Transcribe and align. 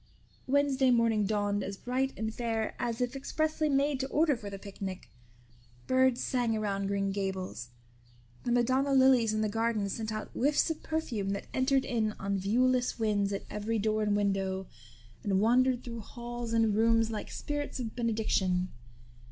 Wednesday 0.47 0.89
morning 0.89 1.27
dawned 1.27 1.63
as 1.63 1.77
bright 1.77 2.11
and 2.17 2.33
fair 2.33 2.73
as 2.79 3.01
if 3.01 3.15
expressly 3.15 3.69
made 3.69 3.99
to 3.99 4.07
order 4.07 4.35
for 4.35 4.49
the 4.49 4.57
picnic. 4.57 5.11
Birds 5.85 6.23
sang 6.23 6.57
around 6.57 6.87
Green 6.87 7.11
Gables; 7.11 7.69
the 8.43 8.51
Madonna 8.51 8.93
lilies 8.95 9.31
in 9.31 9.41
the 9.41 9.47
garden 9.47 9.87
sent 9.89 10.11
out 10.11 10.31
whiffs 10.33 10.71
of 10.71 10.81
perfume 10.81 11.29
that 11.33 11.45
entered 11.53 11.85
in 11.85 12.13
on 12.13 12.39
viewless 12.39 12.97
winds 12.97 13.31
at 13.31 13.45
every 13.47 13.77
door 13.77 14.01
and 14.01 14.15
window, 14.15 14.65
and 15.23 15.39
wandered 15.39 15.83
through 15.83 15.99
halls 16.01 16.51
and 16.51 16.73
rooms 16.73 17.11
like 17.11 17.29
spirits 17.29 17.79
of 17.79 17.95
benediction. 17.95 18.69